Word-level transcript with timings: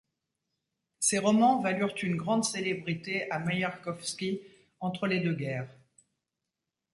Ces 0.99 1.19
romans 1.19 1.61
valurent 1.61 1.93
une 2.03 2.15
grande 2.15 2.43
célébrité 2.43 3.29
à 3.29 3.37
Merejkovski 3.37 4.41
entre 4.79 5.05
les 5.05 5.19
deux 5.19 5.35
guerres. 5.35 5.69